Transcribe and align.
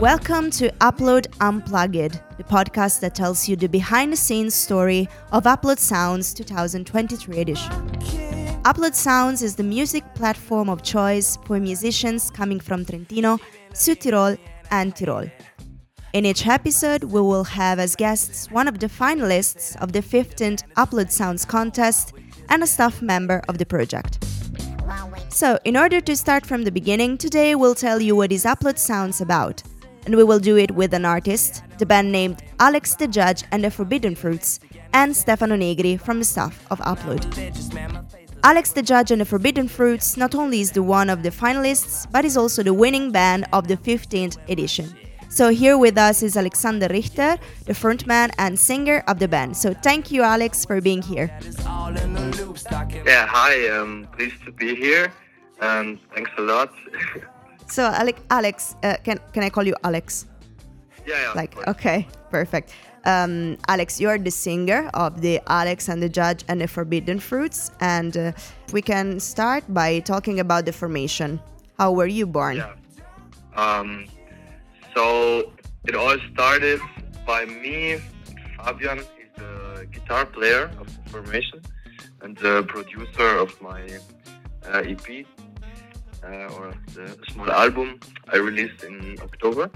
Welcome 0.00 0.52
to 0.52 0.70
Upload 0.80 1.26
Unplugged, 1.40 2.20
the 2.36 2.44
podcast 2.44 3.00
that 3.00 3.16
tells 3.16 3.48
you 3.48 3.56
the 3.56 3.66
behind 3.66 4.12
the 4.12 4.16
scenes 4.16 4.54
story 4.54 5.08
of 5.32 5.42
Upload 5.42 5.80
Sounds 5.80 6.32
2023 6.32 7.38
edition. 7.38 7.72
Upload 8.62 8.94
Sounds 8.94 9.42
is 9.42 9.56
the 9.56 9.64
music 9.64 10.04
platform 10.14 10.68
of 10.68 10.84
choice 10.84 11.36
for 11.46 11.58
musicians 11.58 12.30
coming 12.30 12.60
from 12.60 12.84
Trentino, 12.84 13.38
Südtirol, 13.72 14.38
and 14.70 14.94
Tirol. 14.94 15.32
In 16.12 16.24
each 16.24 16.46
episode, 16.46 17.04
we 17.04 17.20
will 17.20 17.44
have 17.44 17.78
as 17.78 17.96
guests 17.96 18.50
one 18.50 18.68
of 18.68 18.78
the 18.78 18.86
finalists 18.86 19.76
of 19.82 19.92
the 19.92 20.00
15th 20.00 20.62
Upload 20.74 21.10
Sounds 21.10 21.44
contest 21.44 22.14
and 22.48 22.62
a 22.62 22.66
staff 22.66 23.02
member 23.02 23.42
of 23.48 23.58
the 23.58 23.66
project. 23.66 24.24
So, 25.28 25.58
in 25.64 25.76
order 25.76 26.00
to 26.00 26.16
start 26.16 26.46
from 26.46 26.62
the 26.62 26.70
beginning, 26.70 27.18
today 27.18 27.54
we'll 27.54 27.74
tell 27.74 28.00
you 28.00 28.16
what 28.16 28.32
is 28.32 28.44
Upload 28.44 28.78
Sounds 28.78 29.20
about. 29.20 29.62
And 30.06 30.16
we 30.16 30.24
will 30.24 30.38
do 30.38 30.56
it 30.56 30.70
with 30.70 30.94
an 30.94 31.04
artist, 31.04 31.64
the 31.78 31.86
band 31.86 32.12
named 32.12 32.42
Alex 32.60 32.94
the 32.94 33.08
Judge 33.08 33.42
and 33.50 33.64
the 33.64 33.70
Forbidden 33.70 34.14
Fruits, 34.14 34.60
and 34.92 35.14
Stefano 35.14 35.56
Negri 35.56 35.96
from 35.96 36.20
the 36.20 36.24
staff 36.24 36.64
of 36.70 36.78
Upload. 36.80 37.24
Alex 38.44 38.70
the 38.70 38.82
Judge 38.82 39.10
and 39.10 39.20
the 39.20 39.24
Forbidden 39.24 39.66
Fruits 39.66 40.16
not 40.16 40.34
only 40.34 40.60
is 40.60 40.70
the 40.70 40.82
one 40.82 41.10
of 41.10 41.24
the 41.24 41.30
finalists, 41.30 42.06
but 42.12 42.24
is 42.24 42.36
also 42.36 42.62
the 42.62 42.72
winning 42.72 43.10
band 43.10 43.44
of 43.52 43.66
the 43.66 43.76
15th 43.76 44.38
edition. 44.48 44.96
So 45.36 45.50
here 45.50 45.76
with 45.76 45.98
us 45.98 46.22
is 46.22 46.34
Alexander 46.34 46.88
Richter, 46.88 47.36
the 47.66 47.74
frontman 47.74 48.30
and 48.38 48.58
singer 48.58 49.04
of 49.06 49.18
the 49.18 49.28
band. 49.28 49.54
So 49.54 49.74
thank 49.74 50.10
you, 50.10 50.22
Alex, 50.22 50.64
for 50.64 50.80
being 50.80 51.02
here. 51.02 51.28
Yeah, 53.04 53.26
hi. 53.26 53.68
Um, 53.68 54.08
pleased 54.16 54.42
to 54.46 54.52
be 54.52 54.74
here. 54.74 55.12
Um, 55.60 56.00
thanks 56.14 56.30
a 56.38 56.40
lot. 56.40 56.72
So 57.68 57.82
Alex, 57.82 58.22
Alex, 58.30 58.76
uh, 58.82 58.96
can 59.04 59.18
can 59.32 59.42
I 59.42 59.50
call 59.50 59.66
you 59.66 59.74
Alex? 59.82 60.24
yeah, 61.04 61.20
yeah. 61.20 61.32
Like 61.34 61.52
okay, 61.66 62.06
perfect. 62.30 62.72
Um, 63.04 63.58
Alex, 63.66 64.00
you're 64.00 64.18
the 64.18 64.30
singer 64.30 64.88
of 64.94 65.20
the 65.20 65.40
Alex 65.48 65.88
and 65.88 66.00
the 66.00 66.08
Judge 66.08 66.44
and 66.46 66.60
the 66.60 66.68
Forbidden 66.68 67.18
Fruits, 67.18 67.72
and 67.80 68.16
uh, 68.16 68.32
we 68.72 68.80
can 68.80 69.18
start 69.18 69.64
by 69.68 69.98
talking 70.00 70.38
about 70.38 70.64
the 70.64 70.72
formation. 70.72 71.40
How 71.76 71.90
were 71.90 72.06
you 72.06 72.24
born? 72.24 72.62
Yeah. 72.62 72.72
Um, 73.58 74.06
so 74.96 75.52
it 75.84 75.94
all 75.94 76.16
started 76.32 76.80
by 77.26 77.44
me. 77.44 77.98
Fabian 78.56 78.98
is 79.00 79.30
the 79.36 79.86
guitar 79.92 80.24
player 80.24 80.70
of 80.80 80.86
the 80.86 81.10
formation 81.10 81.60
and 82.22 82.34
the 82.38 82.64
producer 82.66 83.30
of 83.44 83.50
my 83.60 83.82
uh, 84.66 84.92
EP 84.92 85.06
uh, 86.24 86.56
or 86.56 86.72
the 86.94 87.06
small 87.30 87.50
album 87.50 88.00
I 88.32 88.38
released 88.38 88.84
in 88.84 89.18
October. 89.20 89.70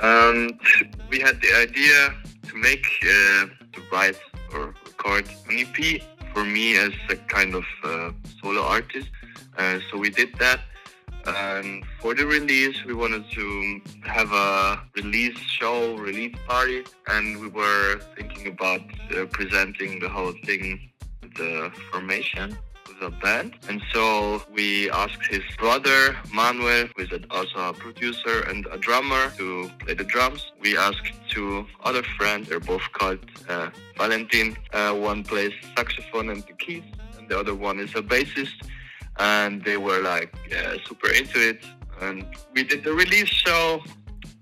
And 0.00 0.58
we 1.10 1.18
had 1.18 1.40
the 1.42 1.52
idea 1.66 2.14
to 2.48 2.56
make, 2.56 2.86
uh, 3.02 3.46
to 3.74 3.80
write 3.92 4.20
or 4.54 4.74
record 4.86 5.24
an 5.48 5.58
EP 5.64 6.02
for 6.32 6.44
me 6.44 6.76
as 6.76 6.92
a 7.08 7.16
kind 7.16 7.56
of 7.56 7.64
uh, 7.82 8.12
solo 8.40 8.62
artist. 8.62 9.08
Uh, 9.58 9.80
so 9.90 9.98
we 9.98 10.08
did 10.08 10.32
that. 10.38 10.60
And 11.26 11.84
for 12.00 12.14
the 12.14 12.26
release, 12.26 12.84
we 12.84 12.94
wanted 12.94 13.30
to 13.32 13.80
have 14.02 14.32
a 14.32 14.80
release 14.96 15.38
show, 15.38 15.96
release 15.96 16.34
party, 16.46 16.84
and 17.08 17.40
we 17.40 17.48
were 17.48 18.00
thinking 18.16 18.48
about 18.48 18.80
uh, 19.16 19.26
presenting 19.26 20.00
the 20.00 20.08
whole 20.08 20.34
thing 20.44 20.90
the 21.36 21.70
formation 21.90 22.56
with 22.88 23.00
a 23.02 23.10
band. 23.10 23.56
And 23.68 23.82
so 23.92 24.42
we 24.52 24.90
asked 24.90 25.26
his 25.26 25.42
brother 25.58 26.16
Manuel, 26.32 26.88
who 26.96 27.02
is 27.02 27.10
also 27.30 27.70
a 27.70 27.72
producer 27.72 28.42
and 28.48 28.66
a 28.72 28.78
drummer, 28.78 29.30
to 29.36 29.70
play 29.80 29.94
the 29.94 30.04
drums. 30.04 30.52
We 30.60 30.76
asked 30.76 31.12
two 31.28 31.66
other 31.84 32.02
friends, 32.02 32.48
they're 32.48 32.60
both 32.60 32.82
called 32.92 33.20
uh, 33.48 33.70
Valentin. 33.96 34.56
Uh, 34.72 34.92
one 34.94 35.22
plays 35.24 35.52
saxophone 35.76 36.30
and 36.30 36.42
the 36.42 36.54
keys, 36.54 36.84
and 37.16 37.28
the 37.28 37.38
other 37.38 37.54
one 37.54 37.78
is 37.78 37.90
a 37.94 38.02
bassist 38.02 38.54
and 39.18 39.64
they 39.64 39.76
were 39.76 40.00
like 40.00 40.32
super 40.86 41.10
into 41.10 41.48
it. 41.50 41.64
And 42.00 42.24
we 42.54 42.64
did 42.64 42.82
the 42.84 42.92
release 42.94 43.28
show, 43.28 43.82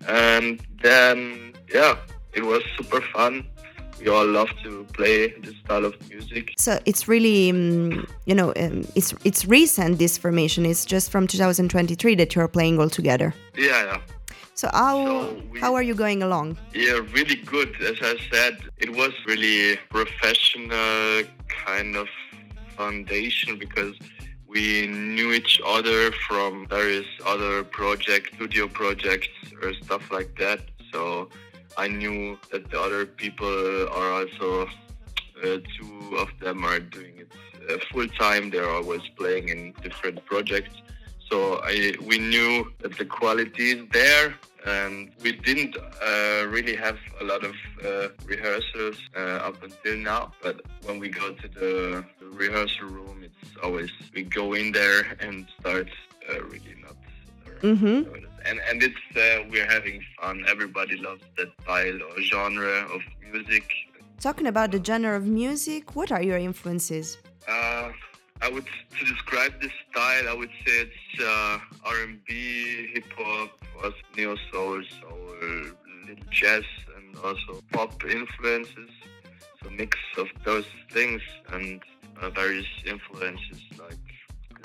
and 0.06 0.60
then 0.82 1.52
yeah, 1.72 1.96
it 2.32 2.44
was 2.44 2.62
super 2.76 3.00
fun. 3.00 3.46
We 4.00 4.06
all 4.08 4.26
love 4.26 4.48
to 4.62 4.84
play 4.92 5.34
this 5.42 5.56
style 5.64 5.84
of 5.84 5.94
music. 6.08 6.54
So 6.56 6.78
it's 6.84 7.08
really, 7.08 7.50
um, 7.50 8.06
you 8.26 8.34
know, 8.36 8.52
um, 8.56 8.86
it's 8.94 9.12
it's 9.24 9.44
recent. 9.44 9.98
This 9.98 10.16
formation 10.16 10.64
is 10.64 10.84
just 10.84 11.10
from 11.10 11.26
2023 11.26 12.14
that 12.14 12.36
you're 12.36 12.46
playing 12.46 12.78
all 12.78 12.88
together. 12.88 13.34
Yeah, 13.56 13.84
yeah. 13.84 14.00
So 14.54 14.68
how 14.72 15.04
So 15.04 15.42
we- 15.50 15.58
how 15.60 15.74
are 15.74 15.82
you 15.82 15.94
going 15.94 16.22
along? 16.22 16.58
Yeah, 16.74 17.00
really 17.12 17.36
good. 17.36 17.74
As 17.82 17.96
I 18.02 18.16
said, 18.30 18.58
it 18.78 18.90
was 18.92 19.12
really 19.26 19.76
professional 19.90 21.24
kind 21.48 21.96
of 21.96 22.06
foundation 22.76 23.58
because 23.58 23.94
we 24.48 24.86
knew 24.86 25.32
each 25.32 25.60
other 25.64 26.10
from 26.26 26.66
various 26.68 27.06
other 27.26 27.62
projects, 27.64 28.30
studio 28.34 28.66
projects 28.66 29.28
or 29.62 29.74
stuff 29.74 30.10
like 30.10 30.36
that. 30.38 30.60
So 30.92 31.28
I 31.76 31.88
knew 31.88 32.38
that 32.50 32.70
the 32.70 32.80
other 32.80 33.04
people 33.06 33.88
are 33.88 34.10
also, 34.12 34.66
uh, 35.44 35.58
two 35.78 36.16
of 36.18 36.28
them 36.40 36.64
are 36.64 36.80
doing 36.80 37.18
it 37.18 37.32
uh, 37.70 37.76
full 37.92 38.08
time. 38.08 38.50
They're 38.50 38.70
always 38.70 39.02
playing 39.16 39.50
in 39.50 39.74
different 39.82 40.24
projects. 40.24 40.74
So 41.30 41.60
I 41.62 41.92
we 42.06 42.18
knew 42.18 42.72
that 42.80 42.96
the 42.96 43.04
quality 43.04 43.72
is 43.72 43.86
there, 43.92 44.34
and 44.66 45.10
we 45.22 45.32
didn't 45.32 45.76
uh, 45.76 46.46
really 46.48 46.74
have 46.74 46.96
a 47.20 47.24
lot 47.24 47.44
of 47.44 47.54
uh, 47.84 48.08
rehearsals 48.24 48.96
uh, 49.14 49.48
up 49.48 49.62
until 49.62 49.96
now. 49.96 50.32
But 50.42 50.62
when 50.84 50.98
we 50.98 51.10
go 51.10 51.32
to 51.32 51.48
the, 51.48 52.04
the 52.17 52.17
rehearsal 52.38 52.88
room, 52.88 53.18
it's 53.28 53.52
always 53.62 53.90
we 54.14 54.22
go 54.22 54.54
in 54.54 54.72
there 54.72 55.00
and 55.20 55.46
start 55.60 55.88
uh, 56.30 56.40
really 56.52 56.76
not. 56.84 56.96
Mhm. 57.62 57.98
And 58.48 58.60
and 58.68 58.76
it's 58.88 59.06
uh, 59.16 59.44
we're 59.50 59.70
having 59.76 59.98
fun. 60.20 60.36
Everybody 60.54 60.96
loves 61.08 61.24
that 61.36 61.50
style 61.62 61.98
or 62.08 62.16
genre 62.32 62.76
of 62.94 63.00
music. 63.30 63.64
Talking 64.20 64.46
about 64.46 64.68
the 64.74 64.80
genre 64.88 65.14
of 65.16 65.24
music, 65.26 65.94
what 65.96 66.08
are 66.10 66.22
your 66.22 66.38
influences? 66.38 67.18
Uh, 67.48 67.90
I 68.40 68.48
would 68.54 68.66
to 68.98 69.02
describe 69.04 69.52
this 69.60 69.74
style. 69.90 70.24
I 70.28 70.34
would 70.40 70.54
say 70.64 70.74
it's 70.86 71.22
uh, 71.34 71.58
R&B, 71.84 72.30
hip 72.94 73.04
hop, 73.16 73.50
neo 74.16 74.36
soul, 74.52 74.82
soul, 75.00 75.34
jazz, 76.30 76.64
and 76.96 77.16
also 77.24 77.60
pop 77.72 77.92
influences. 78.04 78.90
So 79.62 79.70
mix 79.70 79.98
of 80.16 80.28
those 80.44 80.66
things 80.92 81.22
and 81.52 81.82
uh, 82.20 82.30
various 82.30 82.66
influences 82.86 83.60
like 83.78 83.98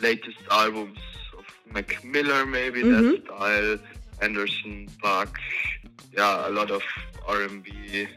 latest 0.02 0.38
albums 0.52 1.00
of 1.38 1.46
Mac 1.74 2.04
Miller, 2.04 2.46
maybe 2.46 2.82
Mhm. 2.84 2.92
that 2.92 3.26
style, 3.26 3.78
Anderson 4.22 4.88
.Paak. 5.04 5.30
Yeah, 6.18 6.48
a 6.48 6.52
lot 6.52 6.72
of 6.72 6.84
R&B. 7.28 8.08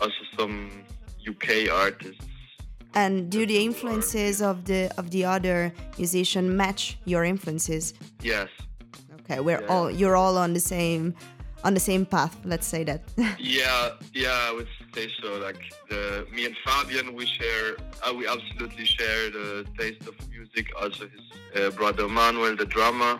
Also 0.00 0.22
some 0.36 0.70
UK 1.26 1.68
artists. 1.68 2.24
And 2.94 3.30
do 3.30 3.44
the 3.46 3.58
influences 3.64 4.40
of 4.40 4.64
the 4.64 4.90
of 4.96 5.10
the 5.10 5.24
other 5.24 5.72
musician 5.98 6.56
match 6.56 6.96
your 7.04 7.24
influences? 7.24 7.94
Yes. 8.22 8.48
Okay, 9.20 9.40
we're 9.40 9.60
Yeah. 9.60 9.66
all 9.72 9.90
you're 9.90 10.16
all 10.16 10.38
on 10.38 10.54
the 10.54 10.60
same 10.60 11.14
on 11.64 11.74
the 11.74 11.80
same 11.80 12.04
path. 12.06 12.36
Let's 12.44 12.66
say 12.66 12.84
that. 12.84 13.02
Yeah, 13.38 13.90
yeah, 14.14 14.48
I 14.48 14.52
would 14.52 14.68
say 14.94 15.08
so. 15.22 15.38
Like 15.38 15.62
the 15.90 16.26
me 16.34 16.46
and 16.46 16.56
Fabian, 16.64 17.14
we 17.14 17.26
share, 17.26 17.76
uh, 18.02 18.12
we 18.14 18.26
absolutely 18.26 18.84
share 18.84 19.30
the 19.30 19.66
taste 19.78 20.06
of 20.08 20.14
music. 20.30 20.66
Also, 20.80 21.08
his 21.08 21.26
uh, 21.62 21.70
brother 21.70 22.08
Manuel, 22.08 22.56
the 22.56 22.66
drummer, 22.66 23.18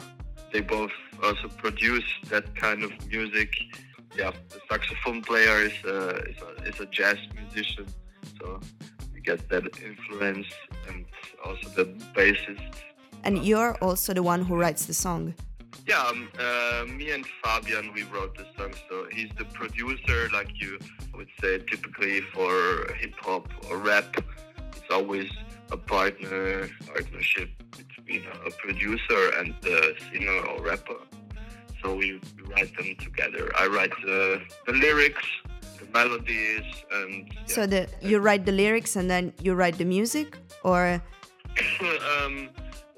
they 0.52 0.60
both 0.60 0.92
also 1.22 1.48
produce 1.48 2.04
that 2.30 2.54
kind 2.56 2.82
of 2.84 2.90
music. 3.08 3.50
Yeah, 4.16 4.32
the 4.48 4.60
saxophone 4.70 5.22
player 5.22 5.62
is 5.68 5.72
a, 5.84 6.08
is 6.30 6.36
a, 6.42 6.68
is 6.68 6.80
a 6.80 6.86
jazz 6.86 7.18
musician, 7.34 7.86
so 8.40 8.60
we 9.14 9.20
get 9.20 9.48
that 9.50 9.64
influence, 9.84 10.46
and 10.88 11.04
also 11.44 11.68
the 11.70 11.84
bassist. 12.14 12.74
and 13.24 13.44
you're 13.44 13.74
also 13.82 14.14
the 14.14 14.22
one 14.22 14.42
who 14.42 14.56
writes 14.56 14.86
the 14.86 14.94
song. 14.94 15.34
Yeah, 15.86 16.02
um, 16.02 16.28
uh, 16.38 16.84
me 16.86 17.10
and 17.12 17.24
Fabian, 17.42 17.92
we 17.94 18.02
wrote 18.04 18.36
the 18.36 18.46
song. 18.56 18.74
So 18.88 19.06
he's 19.10 19.30
the 19.38 19.44
producer, 19.46 20.28
like 20.32 20.50
you 20.60 20.78
would 21.14 21.28
say, 21.40 21.58
typically 21.58 22.20
for 22.32 22.92
hip 22.94 23.14
hop 23.20 23.48
or 23.70 23.78
rap. 23.78 24.16
It's 24.76 24.90
always 24.90 25.30
a 25.70 25.76
partner 25.76 26.68
partnership 26.86 27.50
between 27.76 28.24
a 28.46 28.50
producer 28.50 29.30
and 29.38 29.54
the 29.62 29.94
singer 30.10 30.40
or 30.46 30.62
rapper. 30.62 31.00
So 31.82 31.94
we, 31.94 32.20
write 32.48 32.74
them 32.76 32.96
together. 32.98 33.52
I 33.58 33.66
write 33.66 33.92
the, 34.02 34.40
the 34.66 34.72
lyrics, 34.72 35.24
the 35.78 35.86
melodies 35.92 36.64
and 36.90 37.28
yeah. 37.28 37.42
So 37.46 37.66
the 37.66 37.88
you 38.00 38.18
write 38.20 38.46
the 38.46 38.52
lyrics 38.52 38.96
and 38.96 39.10
then 39.10 39.32
you 39.42 39.54
write 39.54 39.76
the 39.76 39.84
music, 39.84 40.38
or 40.64 41.02
um, 42.24 42.48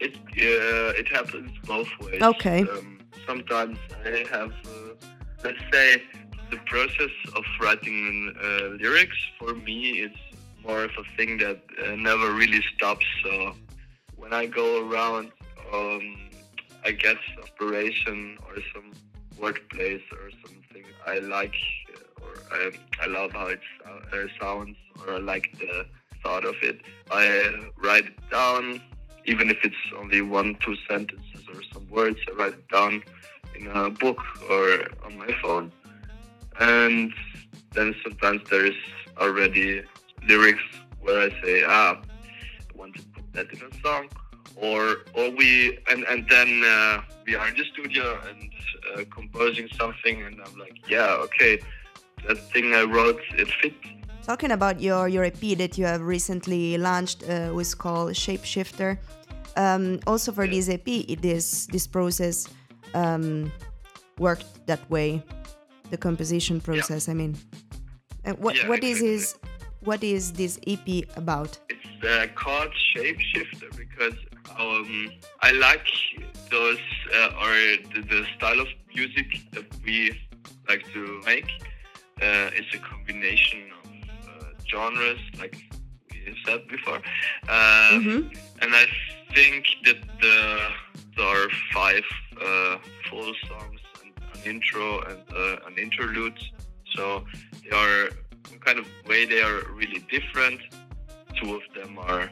it 0.00 0.14
uh, 0.16 1.00
it 1.00 1.08
happens 1.08 1.50
both 1.66 1.88
ways. 2.00 2.22
Okay. 2.22 2.62
Um, 2.62 2.98
sometimes 3.26 3.78
I 4.04 4.24
have, 4.30 4.52
uh, 4.66 4.94
let's 5.44 5.64
say, 5.72 6.02
the 6.50 6.56
process 6.66 7.14
of 7.36 7.44
writing 7.60 8.34
uh, 8.42 8.76
lyrics 8.82 9.18
for 9.38 9.54
me 9.54 10.00
is 10.06 10.16
more 10.66 10.84
of 10.84 10.90
a 10.98 11.16
thing 11.16 11.38
that 11.38 11.60
uh, 11.84 11.94
never 11.96 12.32
really 12.32 12.62
stops. 12.74 13.06
So 13.22 13.54
when 14.16 14.32
I 14.32 14.46
go 14.46 14.86
around, 14.86 15.32
um, 15.72 16.30
I 16.84 16.92
get 16.92 17.16
inspiration 17.38 18.38
or 18.46 18.56
some 18.74 18.92
workplace 19.38 20.02
or 20.12 20.30
something 20.44 20.84
I 21.06 21.18
like, 21.18 21.54
uh, 21.94 22.24
or 22.24 22.32
I, 22.52 22.70
I 23.02 23.06
love 23.06 23.32
how 23.32 23.46
it 23.46 23.60
uh, 23.86 24.26
sounds, 24.40 24.76
or 25.00 25.14
I 25.14 25.18
like 25.18 25.46
the 25.58 25.86
thought 26.22 26.44
of 26.44 26.56
it. 26.62 26.80
I 27.10 27.70
write 27.82 28.06
it 28.06 28.30
down, 28.30 28.82
even 29.24 29.50
if 29.50 29.58
it's 29.64 29.76
only 29.98 30.22
one, 30.22 30.56
two 30.56 30.76
sentences 30.88 31.42
or 31.52 31.62
some 31.72 31.88
words. 31.90 32.18
I 32.28 32.32
write 32.32 32.52
it 32.54 32.68
down 32.68 33.02
in 33.54 33.66
a 33.68 33.90
book 33.90 34.18
or 34.48 34.86
on 35.04 35.18
my 35.18 35.32
phone, 35.42 35.72
and 36.58 37.12
then 37.72 37.94
sometimes 38.02 38.42
there's 38.50 38.76
already 39.18 39.82
lyrics 40.26 40.62
where 41.00 41.20
I 41.20 41.42
say, 41.42 41.62
ah, 41.66 42.00
I 42.00 42.78
want 42.78 42.96
to 42.96 43.02
put 43.14 43.32
that 43.32 43.52
in 43.52 43.60
a 43.60 43.80
song, 43.80 44.08
or 44.56 44.98
or 45.14 45.30
we 45.30 45.78
and 45.90 46.04
and 46.04 46.28
then 46.28 46.62
uh, 46.64 47.02
we 47.26 47.34
are 47.34 47.48
in 47.48 47.56
the 47.56 47.64
studio 47.72 48.18
and 48.28 48.50
uh, 48.94 49.04
composing 49.10 49.68
something, 49.78 50.22
and 50.22 50.40
I'm 50.44 50.58
like, 50.58 50.78
yeah, 50.88 51.16
okay, 51.26 51.60
that 52.26 52.38
thing 52.52 52.74
I 52.74 52.82
wrote, 52.82 53.20
it 53.32 53.48
fits. 53.60 53.76
Talking 54.22 54.52
about 54.52 54.80
your 54.80 55.08
your 55.08 55.24
EP 55.24 55.58
that 55.58 55.78
you 55.78 55.84
have 55.84 56.02
recently 56.02 56.78
launched 56.78 57.24
uh, 57.28 57.52
was 57.54 57.74
called 57.74 58.12
Shapeshifter. 58.12 58.98
Um, 59.56 59.98
also 60.06 60.32
for 60.32 60.46
this 60.46 60.68
EP, 60.68 60.86
it 60.86 61.24
is 61.24 61.66
this 61.68 61.86
process 61.86 62.48
um, 62.94 63.52
worked 64.18 64.66
that 64.66 64.88
way. 64.90 65.22
The 65.90 65.96
composition 65.96 66.60
process, 66.60 67.08
I 67.08 67.14
mean. 67.14 67.36
Uh, 68.24 68.32
what 68.34 68.56
Yeah, 68.56 68.68
what 68.68 68.84
is 68.84 69.00
exactly. 69.00 69.10
his 69.10 69.34
what 69.80 70.04
is 70.04 70.32
this 70.32 70.60
EP 70.66 71.04
about? 71.16 71.58
It's 71.68 72.04
uh, 72.04 72.26
called 72.34 72.72
Shapeshifter 72.94 73.74
because 73.76 74.14
um, 74.58 75.10
I 75.40 75.52
like 75.52 75.86
those 76.50 76.78
uh, 77.14 77.42
or 77.42 77.52
the, 77.94 78.02
the 78.08 78.26
style 78.36 78.60
of 78.60 78.68
music 78.94 79.28
that 79.52 79.66
we 79.84 80.18
like 80.68 80.84
to 80.92 81.20
make. 81.24 81.50
Uh, 82.20 82.50
it's 82.52 82.74
a 82.74 82.78
combination 82.78 83.60
of 83.72 83.79
genres, 84.70 85.20
like 85.38 85.56
we 86.10 86.36
said 86.44 86.66
before, 86.68 87.00
uh, 87.48 87.90
Mhm. 87.98 88.20
and 88.62 88.70
I 88.82 88.86
think 89.34 89.64
that 89.84 90.00
the 90.20 90.36
there 91.16 91.26
are 91.26 91.48
five 91.72 92.04
uh, 92.40 92.76
full 93.08 93.32
songs, 93.48 93.80
and 94.02 94.12
an 94.34 94.40
intro, 94.52 95.00
and 95.08 95.22
uh, 95.42 95.66
an 95.68 95.74
interlude. 95.76 96.38
So 96.96 97.24
they 97.62 97.70
are 97.84 98.10
kind 98.66 98.78
of 98.78 98.86
way 99.06 99.24
they 99.26 99.42
are 99.42 99.60
really 99.80 100.00
different. 100.16 100.60
Two 101.38 101.50
of 101.58 101.62
them 101.74 101.98
are 101.98 102.30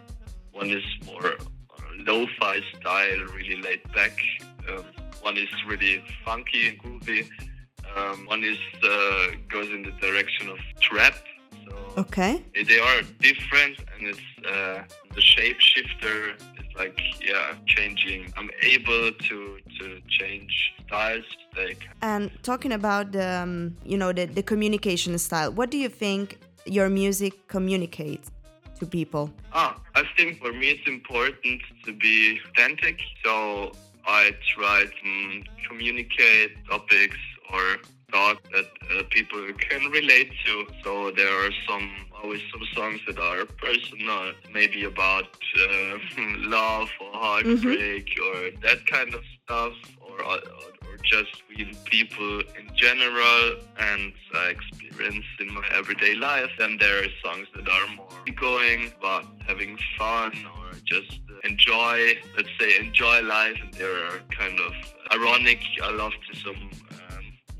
one 0.52 0.70
is 0.70 0.84
more 1.06 1.32
uh, 1.34 1.90
lo-fi 2.08 2.56
style, 2.76 3.20
really 3.38 3.60
laid 3.66 3.82
back. 3.94 4.14
Um, 4.68 4.84
one 5.22 5.36
is 5.36 5.48
really 5.66 6.02
funky 6.24 6.68
and 6.68 6.76
groovy. 6.82 7.20
Um, 7.96 8.26
one 8.26 8.42
is 8.44 8.58
uh, 8.82 9.26
goes 9.48 9.68
in 9.76 9.82
the 9.82 9.92
direction 10.06 10.48
of 10.48 10.58
trap. 10.80 11.16
Okay. 11.98 12.44
they 12.54 12.78
are 12.78 13.02
different, 13.18 13.74
and 13.92 14.06
it's 14.12 14.20
uh, 14.46 14.82
the 15.14 15.20
shapeshifter 15.20 16.34
is 16.60 16.68
like 16.76 16.98
yeah 17.20 17.50
I'm 17.50 17.60
changing. 17.66 18.32
I'm 18.36 18.50
able 18.62 19.10
to 19.28 19.38
to 19.78 20.00
change 20.18 20.52
styles. 20.86 21.24
Like 21.56 21.88
And 22.02 22.30
talking 22.42 22.72
about 22.72 23.10
the 23.12 23.28
um, 23.42 23.76
you 23.84 23.98
know 23.98 24.12
the, 24.12 24.26
the 24.26 24.42
communication 24.42 25.18
style, 25.18 25.50
what 25.52 25.70
do 25.70 25.78
you 25.78 25.88
think 25.88 26.38
your 26.66 26.88
music 26.88 27.48
communicates 27.48 28.30
to 28.78 28.86
people? 28.86 29.30
Ah, 29.52 29.80
I 29.96 30.04
think 30.16 30.38
for 30.38 30.52
me 30.52 30.70
it's 30.70 30.86
important 30.86 31.60
to 31.84 31.92
be 31.92 32.40
authentic. 32.48 32.96
So 33.24 33.72
I 34.06 34.34
try 34.54 34.84
to 34.84 35.08
mm, 35.08 35.44
communicate 35.68 36.50
topics 36.70 37.18
or 37.52 37.78
thoughts 38.10 38.40
that 38.52 38.66
uh, 38.90 39.02
people 39.10 39.46
can 39.58 39.90
relate 39.90 40.30
to. 40.46 40.66
So 40.82 41.10
there 41.10 41.32
are 41.44 41.50
some 41.68 41.90
always 42.22 42.42
some 42.52 42.62
songs 42.74 43.00
that 43.06 43.18
are 43.18 43.44
personal, 43.44 44.32
maybe 44.52 44.84
about 44.84 45.36
uh, 45.58 45.98
love 46.38 46.88
or 47.00 47.12
heartbreak 47.12 48.08
or 48.26 48.50
that 48.62 48.86
kind 48.86 49.14
of 49.14 49.22
stuff, 49.44 49.72
or 50.00 50.22
or, 50.24 50.36
or 50.36 50.96
just 51.04 51.42
real 51.56 51.68
people 51.84 52.40
in 52.40 52.74
general 52.74 53.56
and 53.78 54.12
I 54.34 54.50
experience 54.50 55.24
in 55.40 55.52
my 55.54 55.64
everyday 55.72 56.14
life. 56.14 56.50
And 56.58 56.80
there 56.80 57.04
are 57.04 57.08
songs 57.24 57.46
that 57.54 57.68
are 57.68 57.86
more 57.94 58.08
going 58.36 58.92
about 58.98 59.26
having 59.46 59.78
fun 59.96 60.32
or 60.56 60.72
just 60.84 61.20
enjoy, 61.44 62.14
let's 62.36 62.48
say, 62.58 62.78
enjoy 62.78 63.22
life. 63.22 63.56
And 63.62 63.72
there 63.74 64.04
are 64.06 64.20
kind 64.30 64.58
of 64.60 64.72
ironic. 65.12 65.60
I 65.82 65.92
love 65.92 66.12
to 66.30 66.38
some 66.38 66.70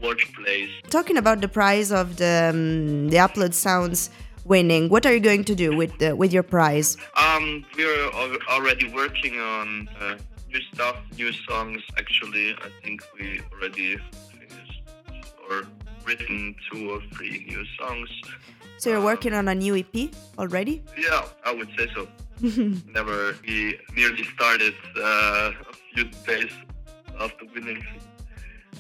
um, 0.03 0.09
wordplays. 0.09 0.71
Talking 0.91 1.17
about 1.17 1.41
the 1.41 1.49
prize 1.49 1.93
of 1.93 2.17
the 2.17 2.51
um, 2.53 3.09
the 3.11 3.17
upload 3.19 3.55
sounds 3.55 4.11
winning, 4.45 4.89
what 4.89 5.07
are 5.07 5.13
you 5.13 5.21
going 5.21 5.45
to 5.45 5.55
do 5.55 5.77
with 5.77 5.97
the, 5.99 6.17
with 6.17 6.33
your 6.33 6.43
prize? 6.43 6.97
Um, 7.17 7.65
we're 7.77 8.11
already 8.49 8.91
working 8.91 9.39
on 9.39 9.89
uh, 10.01 10.17
new 10.51 10.61
stuff, 10.73 10.97
new 11.17 11.33
songs. 11.33 11.83
Actually, 11.99 12.55
I 12.55 12.71
think 12.83 13.03
we 13.19 13.41
already 13.53 13.99
finished 14.31 14.83
or 15.49 15.67
written 16.05 16.55
two 16.73 16.91
or 16.91 17.01
three 17.15 17.45
new 17.47 17.65
songs. 17.79 18.09
So 18.79 18.91
you're 18.91 19.03
working 19.03 19.35
on 19.35 19.49
a 19.49 19.55
new 19.55 19.77
EP 19.77 20.11
already? 20.39 20.83
Yeah, 20.97 21.25
I 21.45 21.53
would 21.53 21.69
say 21.77 21.89
so. 21.95 22.09
Never. 22.95 23.37
We 23.47 23.79
nearly 23.95 24.25
started 24.37 24.75
uh, 24.97 25.51
a 25.51 25.75
few 25.93 26.05
days 26.27 26.53
after 27.19 27.45
winning, 27.53 27.85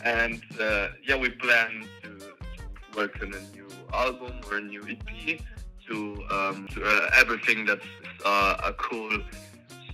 and 0.04 0.42
uh, 0.60 0.88
yeah, 1.06 1.16
we 1.16 1.30
plan 1.30 1.86
to, 2.02 2.18
to 2.18 2.96
work 2.96 3.18
on 3.22 3.34
a 3.34 3.40
new 3.56 3.68
album 3.92 4.40
or 4.50 4.58
a 4.58 4.60
new 4.60 4.82
EP 4.88 5.40
to, 5.88 6.24
um, 6.30 6.68
to 6.68 6.84
uh, 6.84 7.10
everything 7.16 7.64
that's 7.64 7.84
uh, 8.24 8.56
a 8.64 8.72
cool 8.74 9.10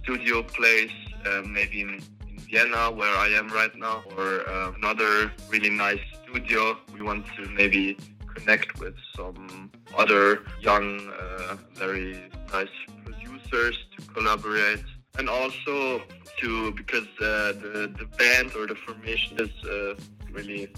studio 0.02 0.42
place, 0.42 0.90
uh, 1.26 1.42
maybe 1.46 1.80
in, 1.80 2.00
in 2.28 2.38
Vienna 2.38 2.90
where 2.90 3.16
I 3.16 3.28
am 3.28 3.48
right 3.48 3.74
now, 3.76 4.02
or 4.16 4.48
uh, 4.48 4.72
another 4.76 5.32
really 5.48 5.70
nice 5.70 6.00
studio. 6.22 6.76
We 6.92 7.02
want 7.02 7.26
to 7.36 7.48
maybe 7.50 7.96
connect 8.34 8.80
with 8.80 8.94
some 9.16 9.70
other 9.96 10.42
young, 10.60 11.08
uh, 11.08 11.56
very 11.74 12.30
nice 12.52 12.68
producers 13.04 13.78
to 13.96 14.06
collaborate, 14.06 14.84
and 15.18 15.28
also 15.28 16.02
to 16.40 16.72
because 16.72 17.06
uh, 17.20 17.52
the 17.62 17.92
the 17.98 18.06
band 18.18 18.54
or 18.56 18.66
the 18.66 18.74
formation 18.74 19.38
is 19.40 19.64
uh, 19.64 19.94
really 20.30 20.72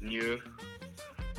new. 0.00 0.40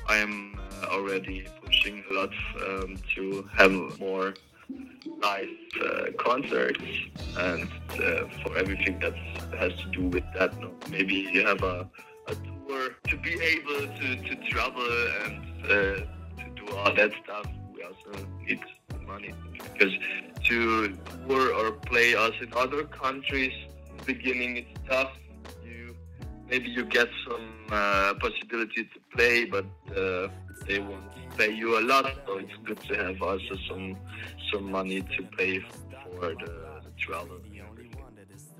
I 0.07 0.17
am 0.17 0.57
uh, 0.57 0.87
already 0.87 1.45
pushing 1.65 2.03
a 2.09 2.13
lot 2.13 2.33
um, 2.65 2.97
to 3.15 3.49
have 3.53 3.71
more 3.99 4.33
live 5.21 5.49
uh, 5.83 6.05
concerts 6.17 6.79
and 7.37 7.69
uh, 7.91 8.27
for 8.41 8.57
everything 8.57 8.99
that 8.99 9.15
has 9.59 9.73
to 9.81 9.87
do 9.91 10.07
with 10.07 10.23
that. 10.35 10.53
Maybe 10.89 11.15
you 11.33 11.45
have 11.45 11.61
a, 11.63 11.89
a 12.27 12.35
tour 12.35 12.95
to 13.09 13.17
be 13.17 13.33
able 13.41 13.81
to, 13.99 14.15
to 14.15 14.35
travel 14.49 14.87
and 15.23 15.65
uh, 15.65 15.69
to 15.69 16.45
do 16.55 16.67
all 16.77 16.93
that 16.93 17.11
stuff. 17.23 17.45
We 17.73 17.83
also 17.83 18.25
need 18.45 18.61
money 19.07 19.33
because 19.53 19.93
to 20.45 20.95
tour 21.27 21.53
or 21.53 21.71
play 21.71 22.15
us 22.15 22.33
in 22.41 22.49
other 22.53 22.83
countries, 22.85 23.53
beginning 24.05 24.57
it's 24.57 24.73
tough. 24.89 25.11
You 25.65 25.95
maybe 26.49 26.69
you 26.69 26.83
get 26.85 27.09
some 27.27 27.47
uh, 27.71 28.13
possibility 28.25 28.83
to 28.93 28.99
play, 29.15 29.45
but 29.45 29.65
uh, 29.91 30.27
they 30.67 30.79
won't 30.79 31.03
pay 31.37 31.51
you 31.53 31.79
a 31.79 31.83
lot. 31.91 32.05
So 32.25 32.37
it's 32.37 32.57
good 32.63 32.79
to 32.89 32.93
have 33.05 33.21
also 33.21 33.55
some 33.67 33.97
some 34.51 34.71
money 34.71 35.01
to 35.01 35.23
pay 35.37 35.59
for 35.59 36.29
the, 36.41 36.51
the 36.85 36.91
travel. 36.97 37.39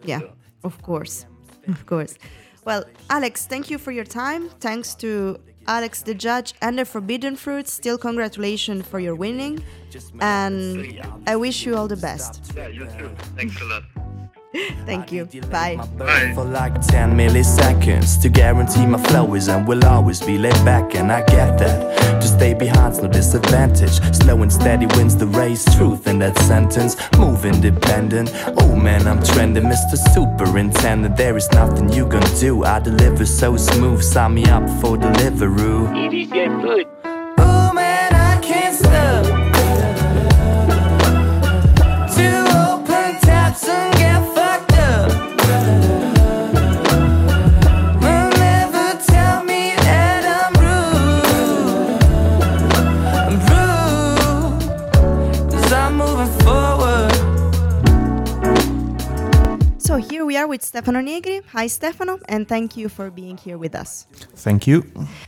Yeah, 0.04 0.22
of 0.64 0.82
course. 0.82 1.26
Of 1.68 1.86
course. 1.86 2.18
Well, 2.66 2.84
Alex, 3.10 3.46
thank 3.46 3.70
you 3.70 3.78
for 3.78 3.92
your 3.92 4.06
time. 4.06 4.50
Thanks 4.60 4.96
to 4.96 5.40
Alex 5.68 6.02
the 6.02 6.14
judge 6.14 6.54
and 6.62 6.80
the 6.80 6.86
Forbidden 6.86 7.36
Fruit. 7.36 7.68
Still, 7.68 7.98
congratulations 7.98 8.86
for 8.88 9.00
your 9.00 9.16
winning. 9.16 9.64
And 10.22 11.02
I 11.28 11.36
wish 11.36 11.66
you 11.66 11.76
all 11.76 11.88
the 11.88 11.98
best. 11.98 12.54
Yeah, 12.56 12.68
you 12.68 12.86
too. 12.98 13.10
Thanks 13.36 13.60
a 13.62 13.66
lot. 13.66 13.84
Thank 14.86 15.12
you. 15.12 15.26
Bye. 15.52 15.76
Bye. 15.98 16.32
For 16.34 16.46
like 16.46 16.82
10 16.82 17.18
milliseconds 17.18 18.22
to 18.22 18.30
guarantee 18.30 18.86
my 18.86 19.02
flow 19.04 19.34
is 19.34 19.48
and 19.48 19.68
will 19.68 19.86
always 19.86 20.22
be 20.22 20.38
laid 20.38 20.54
back, 20.66 20.96
and 20.96 21.12
I 21.12 21.20
get 21.26 21.58
that. 21.60 22.22
To 22.22 22.28
stay 22.28 22.54
behind's 22.54 23.02
no 23.02 23.10
disadvantage. 23.10 24.00
Slow 24.16 24.42
and 24.42 24.52
steady 24.52 24.86
wins 24.96 25.16
the 25.16 25.28
race. 25.28 25.66
Truth 25.76 26.08
in 26.08 26.20
that 26.20 26.38
sentence. 26.40 26.96
Move 27.18 27.46
independent. 27.46 28.32
Oh 28.62 28.76
man, 28.76 29.08
I'm 29.08 29.22
trending, 29.22 29.64
Mr. 29.64 29.98
Superintendent. 30.14 31.18
There 31.18 31.36
is 31.38 31.50
nothing 31.52 31.92
you 31.92 32.08
can 32.08 32.24
do. 32.40 32.64
I 32.64 32.80
deliver 32.80 33.26
so 33.26 33.58
smooth. 33.58 34.02
Sign 34.02 34.36
me 34.36 34.46
up 34.46 34.64
for 34.82 34.98
Deliveroo. 34.98 36.88
Oh 36.88 36.97
Stefano 60.78 61.02
Negri. 61.02 61.42
Hi, 61.54 61.66
Stefano, 61.66 62.20
and 62.30 62.48
thank 62.48 62.78
you 62.78 62.88
for 62.88 63.10
being 63.10 63.36
here 63.36 63.58
with 63.58 63.74
us. 63.74 64.06
Thank 64.36 64.68
you. 64.68 64.84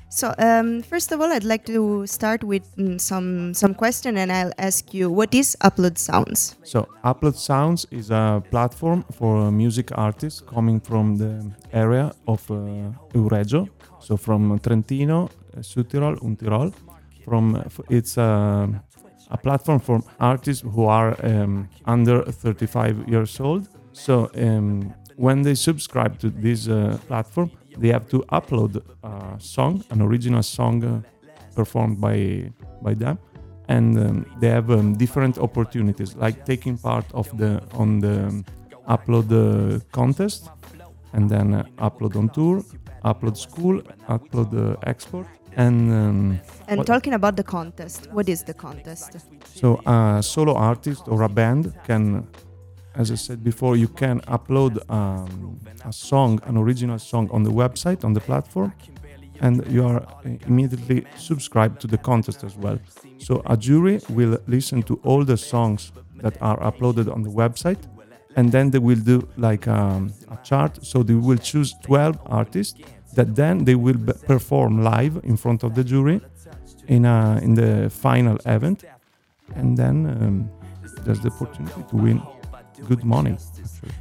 So, 0.10 0.32
um, 0.38 0.84
first 0.84 1.12
of 1.12 1.20
all, 1.22 1.32
I'd 1.32 1.44
like 1.44 1.66
to 1.66 2.06
start 2.06 2.44
with 2.44 2.64
mm, 2.78 3.02
some 3.02 3.56
some 3.56 3.74
question, 3.74 4.18
and 4.18 4.32
I'll 4.32 4.54
ask 4.60 4.94
you 4.94 5.10
what 5.10 5.34
is 5.34 5.58
Upload 5.62 5.98
Sounds. 5.98 6.56
So, 6.64 6.88
Upload 7.04 7.36
Sounds 7.36 7.88
is 7.90 8.12
a 8.12 8.44
platform 8.52 9.04
for 9.12 9.38
uh, 9.38 9.52
music 9.52 9.90
artists 9.98 10.40
coming 10.40 10.80
from 10.80 11.18
the 11.18 11.52
area 11.74 12.12
of 12.28 12.52
uh, 12.52 12.94
Euregio, 13.16 13.68
so 14.00 14.18
from 14.18 14.60
Trentino, 14.60 15.24
uh, 15.24 15.62
Südtirol, 15.62 16.20
Untirol. 16.22 16.74
From 17.26 17.56
uh, 17.56 17.64
it's 17.90 18.18
a, 18.18 18.70
a 19.32 19.38
platform 19.38 19.80
for 19.80 20.04
artists 20.20 20.62
who 20.62 20.86
are 20.86 21.18
um, 21.26 21.68
under 21.86 22.22
35 22.32 23.10
years 23.10 23.40
old. 23.40 23.68
So, 23.94 24.30
um, 24.36 24.94
when 25.26 25.42
they 25.42 25.56
subscribe 25.56 26.18
to 26.20 26.30
this 26.30 26.68
uh, 26.68 26.98
platform, 27.08 27.52
they 27.78 27.90
have 27.90 28.08
to 28.08 28.20
upload 28.32 28.82
a 29.04 29.40
song, 29.40 29.84
an 29.90 30.02
original 30.02 30.44
song 30.44 30.84
uh, 30.84 31.02
performed 31.56 32.00
by 32.00 32.18
by 32.82 32.94
them 32.94 33.18
and 33.70 33.98
um, 34.00 34.26
they 34.40 34.50
have 34.50 34.70
um, 34.72 34.96
different 34.98 35.38
opportunities 35.38 36.16
like 36.16 36.46
taking 36.46 36.78
part 36.78 37.06
of 37.14 37.26
the 37.38 37.62
on 37.74 38.00
the 38.00 38.44
upload 38.88 39.30
uh, 39.32 39.80
contest 39.92 40.50
and 41.14 41.30
then 41.30 41.54
uh, 41.54 41.64
upload 41.88 42.16
on 42.16 42.30
tour 42.30 42.64
upload 43.06 43.38
school 43.38 43.82
upload 44.08 44.50
uh, 44.54 44.92
export 44.92 45.28
and 45.56 45.92
um, 45.92 46.40
And 46.68 46.86
talking 46.86 47.14
about 47.14 47.36
the 47.36 47.44
contest, 47.44 48.08
what 48.12 48.30
is 48.30 48.44
the 48.44 48.54
contest? 48.54 49.18
so 49.44 49.82
a 49.86 50.22
solo 50.22 50.54
artist 50.54 51.04
or 51.08 51.24
a 51.24 51.30
band 51.30 51.74
can 51.88 52.28
as 53.02 53.08
i 53.16 53.16
said 53.16 53.40
before 53.52 53.74
you 53.84 53.90
can 54.02 54.18
upload 54.36 54.74
um, 54.98 55.60
a 55.92 55.94
song 56.10 56.32
an 56.50 56.56
original 56.64 57.00
song 57.12 57.26
on 57.32 57.42
the 57.44 57.54
website 57.64 58.00
on 58.08 58.14
the 58.14 58.24
platform 58.30 58.72
and 59.42 59.66
you 59.72 59.86
are 59.86 60.02
uh, 60.02 60.30
immediately 60.48 61.06
subscribed 61.18 61.80
to 61.82 61.88
the 61.88 61.98
contest 61.98 62.44
as 62.44 62.56
well. 62.56 62.80
So 63.18 63.42
a 63.46 63.58
jury 63.58 64.02
will 64.10 64.38
listen 64.48 64.84
to 64.84 65.00
all 65.04 65.24
the 65.24 65.38
songs 65.38 65.92
that 66.18 66.38
are 66.42 66.60
uploaded 66.60 67.12
on 67.12 67.24
the 67.24 67.30
website 67.30 67.80
and 68.36 68.52
then 68.52 68.72
they 68.72 68.80
will 68.80 69.00
do 69.00 69.28
like 69.38 69.68
um, 69.68 70.14
a 70.30 70.38
chart. 70.44 70.84
So 70.86 71.04
they 71.04 71.14
will 71.14 71.38
choose 71.38 71.74
12 71.84 72.20
artists 72.26 72.80
that 73.16 73.36
then 73.36 73.66
they 73.66 73.76
will 73.76 73.98
b- 73.98 74.14
perform 74.28 74.84
live 74.84 75.20
in 75.24 75.36
front 75.38 75.64
of 75.64 75.76
the 75.76 75.84
jury 75.84 76.22
in 76.88 77.06
a, 77.06 77.40
in 77.42 77.56
the 77.56 77.90
final 77.90 78.38
event. 78.46 78.84
And 79.56 79.78
then 79.78 80.06
um, 80.06 80.52
there's 81.04 81.22
the 81.22 81.30
opportunity 81.30 81.84
to 81.90 81.96
win 81.96 82.22
good 82.88 83.04
money 83.04 83.32
actually. 83.34 83.92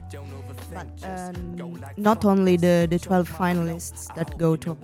But 0.72 0.86
um, 1.02 1.82
not 1.96 2.24
only 2.24 2.56
the, 2.56 2.86
the 2.90 2.98
12 2.98 3.30
finalists 3.30 4.14
that 4.14 4.36
go 4.38 4.56
to 4.56 4.76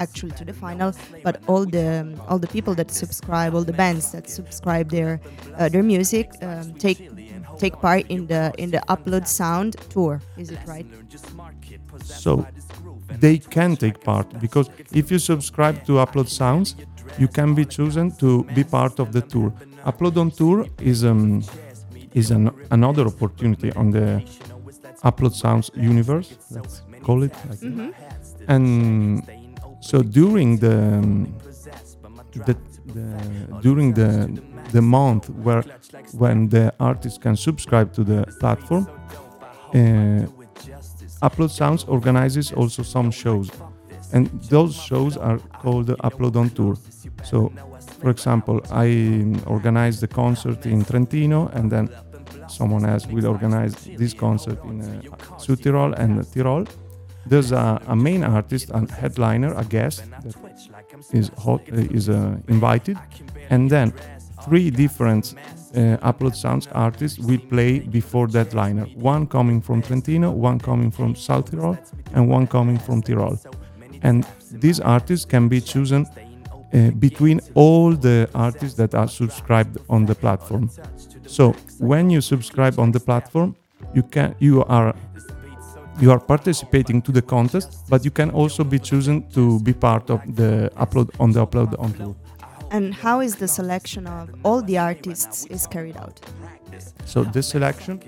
actually 0.00 0.32
to 0.32 0.44
the 0.44 0.52
final, 0.52 0.92
but 1.22 1.42
all 1.46 1.64
the 1.64 2.16
all 2.28 2.38
the 2.38 2.46
people 2.48 2.74
that 2.74 2.90
subscribe, 2.90 3.54
all 3.54 3.64
the 3.64 3.72
bands 3.72 4.12
that 4.12 4.28
subscribe 4.28 4.90
their 4.90 5.20
uh, 5.56 5.68
their 5.68 5.82
music 5.82 6.30
um, 6.42 6.74
take 6.74 7.10
take 7.58 7.74
part 7.80 8.06
in 8.08 8.26
the 8.26 8.52
in 8.58 8.70
the 8.70 8.82
Upload 8.88 9.26
Sound 9.26 9.76
tour. 9.90 10.20
Is 10.36 10.50
it 10.50 10.60
right? 10.66 10.86
so 12.02 12.46
they 13.20 13.38
can 13.38 13.76
take 13.76 14.02
part 14.02 14.40
because 14.40 14.68
if 14.92 15.10
you 15.10 15.18
subscribe 15.18 15.84
to 15.84 15.92
upload 15.92 16.28
sounds 16.28 16.74
you 17.18 17.28
can 17.28 17.54
be 17.54 17.64
chosen 17.64 18.10
to 18.16 18.44
be 18.54 18.64
part 18.64 18.98
of 18.98 19.12
the 19.12 19.20
tour 19.20 19.52
upload 19.84 20.16
on 20.16 20.30
tour 20.30 20.66
is 20.80 21.04
um 21.04 21.42
is 22.14 22.30
an, 22.30 22.50
another 22.70 23.06
opportunity 23.06 23.72
on 23.72 23.90
the 23.90 24.22
upload 25.02 25.34
sounds 25.34 25.70
universe 25.74 26.28
let's 26.50 26.82
call 27.02 27.22
it 27.22 27.34
like 27.48 27.60
that. 27.60 27.94
and 28.48 29.22
so 29.80 30.02
during 30.02 30.56
the, 30.58 30.78
the, 32.46 32.56
the 32.96 33.06
during 33.60 33.92
the 33.92 34.10
the 34.72 34.80
month 34.80 35.28
where 35.30 35.62
when 36.12 36.48
the 36.48 36.72
artist 36.80 37.20
can 37.20 37.36
subscribe 37.36 37.92
to 37.92 38.02
the 38.02 38.24
platform 38.40 38.86
uh, 39.74 40.26
Upload 41.22 41.50
Sounds 41.50 41.84
organizes 41.84 42.52
also 42.52 42.82
some 42.82 43.10
shows, 43.10 43.50
and 44.12 44.26
those 44.50 44.74
shows 44.74 45.16
are 45.16 45.38
called 45.62 45.88
Upload 45.88 46.36
on 46.36 46.50
Tour. 46.50 46.76
So, 47.24 47.52
for 48.04 48.10
example, 48.10 48.60
I 48.70 49.24
organize 49.46 49.98
the 49.98 50.08
concert 50.08 50.66
in 50.66 50.84
Trentino, 50.84 51.48
and 51.54 51.72
then 51.72 51.88
someone 52.48 52.84
else 52.84 53.06
will 53.06 53.26
organize 53.26 53.74
this 53.96 54.12
concert 54.12 54.62
in 54.64 54.82
uh, 54.82 55.16
Südtirol 55.38 55.94
and 55.98 56.20
Tirol. 56.20 56.68
There's 57.24 57.52
a, 57.52 57.80
a 57.86 57.96
main 57.96 58.22
artist, 58.22 58.70
a 58.74 58.80
headliner, 58.92 59.54
a 59.54 59.64
guest 59.64 60.04
that 60.22 60.36
is 61.14 61.30
hot, 61.38 61.62
uh, 61.72 61.96
is 61.98 62.10
uh, 62.10 62.36
invited, 62.48 62.98
and 63.48 63.70
then 63.70 63.94
three 64.44 64.70
different 64.70 65.34
uh, 65.74 65.96
Upload 66.02 66.36
Sounds 66.36 66.68
artists 66.72 67.18
will 67.18 67.40
play 67.48 67.78
before 67.78 68.26
that 68.28 68.52
liner. 68.52 68.84
One 68.96 69.26
coming 69.26 69.62
from 69.62 69.80
Trentino, 69.80 70.30
one 70.30 70.58
coming 70.58 70.90
from 70.90 71.14
South 71.14 71.50
Tirol, 71.50 71.78
and 72.12 72.28
one 72.28 72.46
coming 72.48 72.78
from 72.78 73.00
Tirol. 73.00 73.38
And 74.02 74.26
these 74.52 74.78
artists 74.78 75.24
can 75.24 75.48
be 75.48 75.62
chosen 75.62 76.04
uh, 76.74 76.90
between 76.98 77.40
all 77.54 77.92
the 77.92 78.28
artists 78.34 78.76
that 78.76 78.94
are 78.94 79.08
subscribed 79.08 79.78
on 79.88 80.06
the 80.06 80.14
platform. 80.14 80.70
So 81.26 81.54
when 81.78 82.10
you 82.10 82.20
subscribe 82.20 82.78
on 82.78 82.90
the 82.92 83.00
platform, 83.00 83.54
you 83.94 84.02
can 84.02 84.34
you 84.38 84.64
are 84.64 84.94
you 86.00 86.10
are 86.10 86.18
participating 86.18 87.00
to 87.02 87.12
the 87.12 87.22
contest, 87.22 87.84
but 87.88 88.04
you 88.04 88.10
can 88.10 88.30
also 88.30 88.64
be 88.64 88.78
chosen 88.78 89.22
to 89.30 89.60
be 89.60 89.72
part 89.72 90.10
of 90.10 90.20
the 90.34 90.70
upload 90.76 91.10
on 91.20 91.32
the 91.32 91.46
upload 91.46 91.78
on 91.78 91.92
tour. 91.92 92.16
And 92.70 92.92
how 92.92 93.20
is 93.20 93.36
the 93.36 93.46
selection 93.46 94.06
of 94.06 94.34
all 94.42 94.60
the 94.60 94.78
artists 94.78 95.46
is 95.46 95.66
carried 95.66 95.96
out? 95.96 96.20
So 97.04 97.22
this 97.22 97.48
selection 97.48 98.02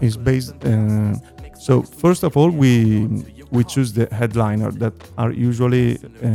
is 0.00 0.16
based. 0.18 0.52
Uh, 0.62 1.14
so 1.58 1.82
first 1.82 2.22
of 2.22 2.36
all, 2.36 2.50
we 2.50 3.06
we 3.50 3.64
choose 3.64 3.92
the 3.94 4.06
headliner 4.14 4.70
that 4.72 4.92
are 5.16 5.32
usually 5.32 5.98
uh, 6.22 6.28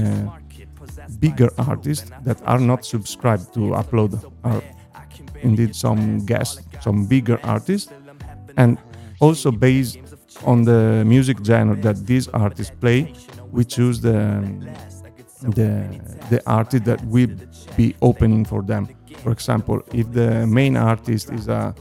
bigger 1.20 1.50
artists 1.58 2.12
that 2.24 2.42
are 2.46 2.60
not 2.60 2.86
subscribed 2.86 3.54
to 3.54 3.60
upload. 3.82 4.12
Are 4.44 4.62
indeed 5.42 5.76
some 5.76 6.26
guests, 6.26 6.62
some 6.82 7.06
bigger 7.06 7.40
artists, 7.44 7.92
and 8.58 8.78
also 9.20 9.52
based 9.52 10.00
on 10.44 10.64
the 10.64 11.04
music 11.06 11.38
genre 11.44 11.76
that 11.82 12.06
these 12.06 12.28
artists 12.30 12.74
play, 12.80 13.14
we 13.52 13.64
choose 13.64 14.02
the 14.02 14.44
the 15.58 15.70
the 16.30 16.42
artist 16.48 16.86
that 16.86 17.04
will 17.06 17.34
be 17.78 17.96
opening 18.02 18.46
for 18.46 18.62
them. 18.62 18.88
For 19.24 19.32
example, 19.32 19.82
if 19.94 20.12
the 20.12 20.48
main 20.48 20.76
artist 20.78 21.32
is 21.32 21.48
a 21.48 21.54
uh, 21.54 21.74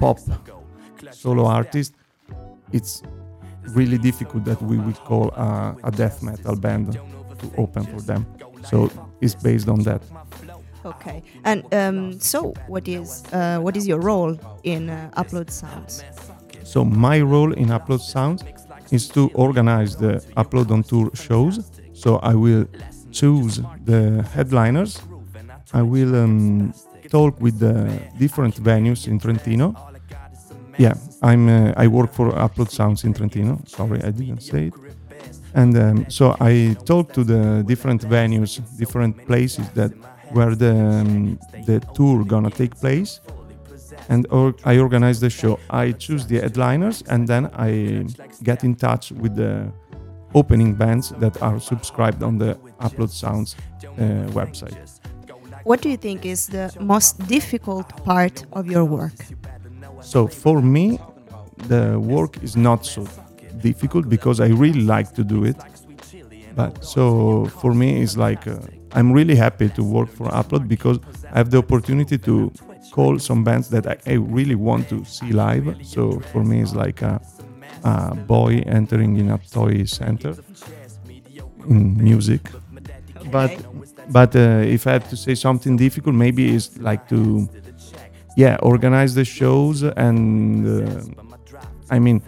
pop 0.00 0.18
solo 1.10 1.46
artist, 1.46 1.94
it's 2.72 3.02
really 3.68 3.98
difficult 3.98 4.44
that 4.44 4.60
we 4.62 4.76
will 4.78 4.92
call 4.92 5.30
a, 5.30 5.76
a 5.84 5.90
death 5.90 6.22
metal 6.22 6.56
band 6.56 6.98
to 7.44 7.60
open 7.62 7.84
for 7.84 8.00
them. 8.00 8.26
So 8.70 8.90
it's 9.20 9.34
based 9.34 9.68
on 9.68 9.82
that. 9.82 10.02
Okay. 10.84 11.22
And 11.44 11.62
um, 11.72 12.20
so, 12.20 12.52
what 12.66 12.88
is 12.88 13.24
uh, 13.32 13.58
what 13.64 13.76
is 13.76 13.86
your 13.86 14.00
role 14.00 14.38
in 14.64 14.90
uh, 14.90 15.10
Upload 15.16 15.50
Sounds? 15.50 16.04
So 16.62 16.84
my 16.84 17.20
role 17.20 17.52
in 17.52 17.68
Upload 17.68 18.00
Sounds 18.00 18.44
is 18.90 19.08
to 19.08 19.30
organize 19.34 19.96
the 19.96 20.22
Upload 20.36 20.70
on 20.70 20.82
Tour 20.82 21.10
shows. 21.14 21.70
So 21.94 22.16
I 22.16 22.34
will 22.34 22.66
choose 23.12 23.62
the 23.84 24.22
headliners. 24.34 25.00
I 25.72 25.82
will 25.82 26.14
um, 26.14 26.74
talk 27.08 27.40
with 27.40 27.58
the 27.58 27.74
different 28.18 28.54
venues 28.62 29.06
in 29.08 29.18
Trentino, 29.18 29.74
yeah, 30.78 30.94
I'm. 31.22 31.48
Uh, 31.48 31.72
I 31.76 31.86
work 31.86 32.12
for 32.12 32.32
Upload 32.32 32.70
Sounds 32.70 33.04
in 33.04 33.14
Trentino. 33.14 33.60
Sorry, 33.66 34.02
I 34.02 34.10
didn't 34.10 34.40
say 34.40 34.66
it. 34.66 34.74
And 35.54 35.76
um, 35.76 36.06
so 36.08 36.36
I 36.40 36.76
talk 36.84 37.12
to 37.12 37.24
the 37.24 37.62
different 37.66 38.02
venues, 38.02 38.60
different 38.76 39.26
places 39.26 39.68
that 39.70 39.92
where 40.32 40.54
the 40.56 40.74
um, 40.74 41.38
the 41.66 41.80
tour 41.94 42.24
gonna 42.24 42.50
take 42.50 42.74
place, 42.74 43.20
and 44.08 44.26
or 44.30 44.54
I 44.64 44.78
organize 44.78 45.20
the 45.20 45.30
show. 45.30 45.58
I 45.70 45.92
choose 45.92 46.26
the 46.26 46.40
headliners, 46.40 47.02
and 47.08 47.28
then 47.28 47.50
I 47.54 48.06
get 48.42 48.64
in 48.64 48.74
touch 48.74 49.12
with 49.12 49.36
the 49.36 49.72
opening 50.34 50.74
bands 50.74 51.10
that 51.18 51.40
are 51.40 51.60
subscribed 51.60 52.22
on 52.22 52.38
the 52.38 52.54
Upload 52.80 53.10
Sounds 53.10 53.56
uh, 53.84 54.26
website. 54.32 54.76
What 55.62 55.80
do 55.80 55.88
you 55.88 55.96
think 55.96 56.26
is 56.26 56.48
the 56.48 56.70
most 56.80 57.26
difficult 57.28 57.88
part 58.04 58.44
of 58.52 58.66
your 58.66 58.84
work? 58.84 59.14
So 60.00 60.26
for 60.26 60.60
me, 60.60 60.98
the 61.68 61.98
work 61.98 62.42
is 62.42 62.56
not 62.56 62.84
so 62.84 63.06
difficult 63.60 64.08
because 64.08 64.40
I 64.40 64.48
really 64.48 64.82
like 64.82 65.12
to 65.14 65.24
do 65.24 65.44
it. 65.44 65.56
But 66.54 66.84
so 66.84 67.46
for 67.60 67.74
me, 67.74 68.02
it's 68.02 68.16
like 68.16 68.46
uh, 68.46 68.58
I'm 68.92 69.12
really 69.12 69.34
happy 69.34 69.68
to 69.70 69.82
work 69.82 70.08
for 70.08 70.28
Upload 70.28 70.68
because 70.68 70.98
I 71.32 71.38
have 71.38 71.50
the 71.50 71.58
opportunity 71.58 72.16
to 72.18 72.52
call 72.92 73.18
some 73.18 73.42
bands 73.42 73.68
that 73.70 73.86
I, 73.86 73.96
I 74.06 74.12
really 74.14 74.54
want 74.54 74.88
to 74.90 75.04
see 75.04 75.32
live. 75.32 75.76
So 75.82 76.20
for 76.32 76.44
me, 76.44 76.60
it's 76.62 76.74
like 76.74 77.02
a, 77.02 77.20
a 77.82 78.14
boy 78.14 78.62
entering 78.66 79.16
in 79.16 79.30
a 79.30 79.38
toy 79.38 79.84
center 79.84 80.36
in 81.68 82.02
music. 82.02 82.42
But 83.32 83.52
but 84.10 84.36
uh, 84.36 84.62
if 84.76 84.86
I 84.86 84.92
have 84.92 85.08
to 85.10 85.16
say 85.16 85.34
something 85.34 85.76
difficult, 85.76 86.14
maybe 86.14 86.54
it's 86.54 86.78
like 86.78 87.08
to 87.08 87.48
yeah 88.36 88.56
organize 88.62 89.14
the 89.14 89.24
shows 89.24 89.82
and 89.82 90.66
uh, 90.66 91.02
I 91.90 91.98
mean 91.98 92.22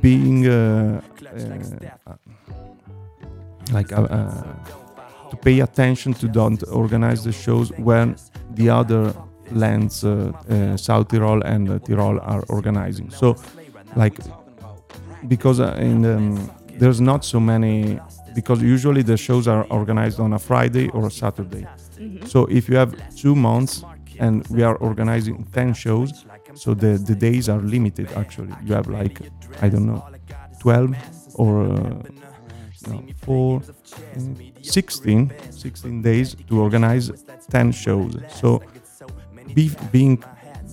being 0.00 0.46
uh, 0.46 1.00
uh, 2.06 2.14
like 3.72 3.92
uh, 3.92 4.02
uh, 4.02 4.54
to 5.30 5.36
pay 5.36 5.60
attention 5.60 6.12
to 6.14 6.28
don't 6.28 6.62
organize 6.68 7.24
the 7.24 7.32
shows 7.32 7.70
when 7.78 8.16
the 8.54 8.70
other 8.70 9.14
lands 9.50 10.04
uh, 10.04 10.32
uh, 10.48 10.76
South 10.76 11.08
Tyrol 11.08 11.42
and 11.42 11.68
uh, 11.68 11.78
Tyrol 11.78 12.18
are 12.20 12.44
organizing. 12.48 13.10
So 13.10 13.36
like 13.96 14.18
because 15.28 15.60
uh, 15.60 15.76
in 15.78 16.04
um, 16.04 16.50
there's 16.78 17.00
not 17.00 17.24
so 17.24 17.40
many 17.40 17.98
because 18.34 18.62
usually 18.62 19.02
the 19.02 19.16
shows 19.16 19.48
are 19.48 19.64
organized 19.70 20.20
on 20.20 20.32
a 20.34 20.38
Friday 20.38 20.88
or 20.90 21.06
a 21.06 21.10
Saturday. 21.10 21.66
So 22.26 22.44
if 22.46 22.68
you 22.68 22.76
have 22.76 22.94
two 23.16 23.34
months 23.34 23.82
and 24.18 24.46
we 24.48 24.62
are 24.62 24.76
organizing 24.76 25.44
10 25.52 25.74
shows 25.74 26.24
so 26.56 26.74
the, 26.74 26.98
the 26.98 27.14
days 27.14 27.48
are 27.48 27.60
limited 27.60 28.08
actually. 28.12 28.54
You 28.64 28.74
have 28.74 28.88
like 28.88 29.20
i 29.62 29.68
don't 29.68 29.86
know 29.86 30.04
12 30.60 30.96
or 31.34 31.64
uh, 31.64 32.02
no, 32.88 33.04
4 33.22 33.60
mm, 33.60 34.64
16 34.64 35.32
16 35.50 36.02
days 36.02 36.36
to 36.48 36.60
organize 36.60 37.10
10 37.50 37.72
shows. 37.72 38.16
So 38.34 38.62
be, 39.54 39.70
being 39.92 40.22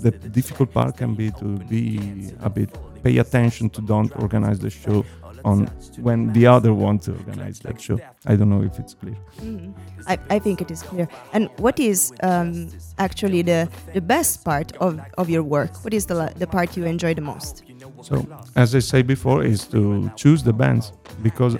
the 0.01 0.11
difficult 0.11 0.73
part 0.73 0.97
can 0.97 1.15
be 1.15 1.31
to 1.31 1.45
be 1.69 2.31
a 2.41 2.49
bit 2.49 2.69
pay 3.03 3.17
attention 3.17 3.69
to 3.69 3.81
don't 3.81 4.15
organize 4.17 4.59
the 4.59 4.69
show 4.69 5.05
on 5.43 5.67
when 6.01 6.31
the 6.33 6.45
other 6.47 6.73
want 6.73 7.01
to 7.01 7.11
organize 7.11 7.59
that 7.59 7.79
show 7.81 7.99
i 8.25 8.35
don't 8.35 8.49
know 8.49 8.63
if 8.63 8.79
it's 8.79 8.93
clear 8.93 9.15
Mhm. 9.41 9.73
I, 10.07 10.17
I 10.29 10.39
think 10.39 10.61
it 10.61 10.69
is 10.71 10.81
clear. 10.83 11.07
And 11.31 11.49
what 11.57 11.79
is 11.79 12.11
um, 12.23 12.69
actually 12.97 13.41
the, 13.41 13.69
the 13.93 14.01
best 14.01 14.43
part 14.43 14.75
of, 14.77 14.99
of 15.17 15.29
your 15.29 15.43
work? 15.43 15.83
What 15.83 15.93
is 15.93 16.05
the, 16.05 16.33
the 16.37 16.47
part 16.47 16.75
you 16.75 16.85
enjoy 16.85 17.13
the 17.13 17.21
most? 17.21 17.63
So, 18.01 18.27
as 18.55 18.75
I 18.75 18.79
said 18.79 19.07
before, 19.07 19.43
is 19.45 19.65
to 19.67 20.11
choose 20.15 20.43
the 20.43 20.51
bands 20.53 20.91
because 21.21 21.55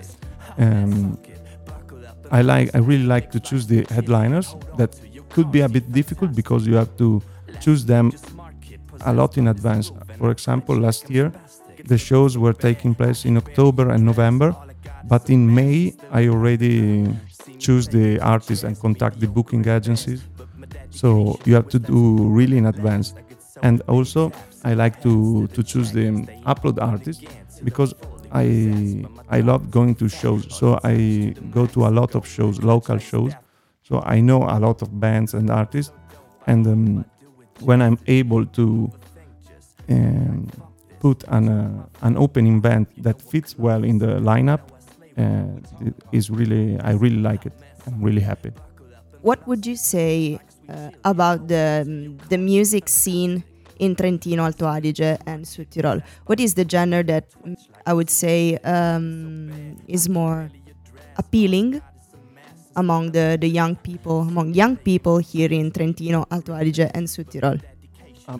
um, 0.58 1.18
I 2.32 2.42
like 2.42 2.76
I 2.76 2.80
really 2.80 3.06
like 3.06 3.32
to 3.32 3.40
choose 3.40 3.66
the 3.68 3.86
headliners. 3.90 4.56
That 4.78 4.92
could 5.30 5.52
be 5.52 5.62
a 5.62 5.70
bit 5.70 5.92
difficult 5.92 6.36
because 6.36 6.68
you 6.68 6.76
have 6.76 6.96
to 6.98 7.22
choose 7.62 7.86
them 7.86 8.12
a 9.06 9.14
lot 9.14 9.38
in 9.38 9.48
advance. 9.48 9.92
For 10.18 10.32
example, 10.32 10.76
last 10.78 11.10
year 11.10 11.32
the 11.84 11.98
shows 11.98 12.38
were 12.38 12.54
taking 12.54 12.96
place 12.96 13.26
in 13.26 13.38
October 13.38 13.90
and 13.90 14.06
November, 14.06 14.56
but 15.06 15.30
in 15.30 15.54
May 15.54 15.94
I 16.12 16.28
already 16.28 17.08
choose 17.60 17.88
the 17.88 18.20
artists 18.20 18.64
and 18.64 18.80
contact 18.80 19.20
the 19.20 19.28
booking 19.28 19.68
agencies. 19.68 20.24
So 20.90 21.40
you 21.46 21.56
have 21.56 21.70
to 21.70 21.80
do 21.80 22.28
really 22.30 22.58
in 22.58 22.66
advance. 22.66 23.14
And 23.62 23.82
also 23.88 24.32
I 24.64 24.74
like 24.74 25.02
to 25.04 25.48
to 25.48 25.64
choose 25.64 25.92
the 25.92 26.06
upload 26.46 26.82
artist 26.82 27.26
because 27.64 27.94
I 28.32 29.06
I 29.30 29.42
love 29.42 29.72
going 29.72 29.96
to 29.96 30.10
shows. 30.10 30.44
So 30.50 30.80
I 30.84 31.36
go 31.52 31.66
to 31.68 31.86
a 31.88 31.92
lot 32.00 32.16
of 32.16 32.28
shows, 32.28 32.62
local 32.62 32.98
shows. 32.98 33.34
So 33.84 34.02
I 34.06 34.22
know 34.22 34.44
a 34.44 34.60
lot 34.60 34.82
of 34.82 35.00
bands 35.00 35.34
and 35.34 35.50
artists. 35.50 35.94
And 36.48 36.68
um, 36.68 37.06
when 37.62 37.82
I'm 37.82 37.98
able 38.08 38.46
to 38.46 38.92
um, 39.90 40.50
put 41.04 41.24
an 41.28 41.46
uh, 41.50 42.08
an 42.08 42.16
opening 42.18 42.62
band 42.66 42.88
that 43.06 43.22
fits 43.22 43.52
well 43.60 43.84
in 43.84 44.00
the 44.00 44.12
lineup, 44.32 44.62
uh, 45.18 45.88
it 45.88 45.96
is 46.12 46.30
really 46.30 46.80
I 46.80 46.94
really 47.04 47.22
like 47.30 47.46
it. 47.46 47.54
I'm 47.86 48.02
really 48.02 48.22
happy. 48.22 48.52
What 49.22 49.40
would 49.48 49.66
you 49.66 49.76
say 49.76 50.40
uh, 50.70 50.90
about 51.04 51.48
the, 51.48 52.14
the 52.30 52.38
music 52.38 52.90
scene 52.90 53.44
in 53.80 53.96
Trentino, 53.96 54.44
Alto 54.44 54.66
Adige, 54.66 55.18
and 55.26 55.48
Sud 55.48 55.70
Tirol? 55.72 56.02
What 56.26 56.40
is 56.40 56.54
the 56.56 56.66
genre 56.68 57.04
that 57.04 57.26
I 57.86 57.94
would 57.94 58.10
say 58.10 58.58
um, 58.64 59.78
is 59.88 60.10
more 60.10 60.50
appealing 61.18 61.82
among 62.76 63.12
the, 63.12 63.38
the 63.40 63.48
young 63.48 63.76
people, 63.78 64.22
among 64.22 64.54
young 64.54 64.76
people 64.76 65.20
here 65.20 65.52
in 65.52 65.72
Trentino, 65.72 66.26
Alto 66.30 66.54
Adige, 66.54 66.92
and 66.94 67.10
Sud 67.10 67.28
Tirol? 67.28 67.62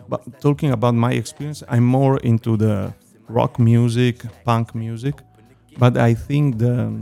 But 0.08 0.40
talking 0.40 0.70
about 0.70 0.94
my 0.94 1.12
experience, 1.12 1.62
I'm 1.68 1.84
more 1.84 2.18
into 2.18 2.56
the 2.56 2.94
rock 3.28 3.58
music, 3.58 4.22
punk 4.44 4.74
music, 4.74 5.14
but 5.78 5.96
I 5.96 6.14
think 6.14 6.58
the 6.58 6.92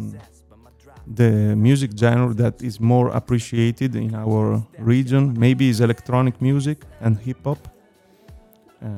the 1.06 1.56
music 1.56 1.90
genre 1.96 2.32
that 2.34 2.62
is 2.62 2.80
more 2.80 3.08
appreciated 3.08 3.96
in 3.96 4.14
our 4.14 4.62
region 4.78 5.34
maybe 5.38 5.68
is 5.68 5.80
electronic 5.80 6.40
music 6.40 6.84
and 7.00 7.18
hip 7.18 7.38
hop. 7.44 7.58
Uh, 8.82 8.88